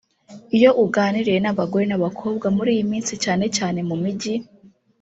Iyo 0.57 0.69
uganiriye 0.83 1.39
n’abagore 1.41 1.85
n’abakobwa 1.87 2.47
muri 2.55 2.69
iyi 2.75 2.83
minsi 2.91 3.13
cyane 3.23 3.45
cyane 3.57 3.79
mu 3.89 3.95
mijyi 4.03 4.33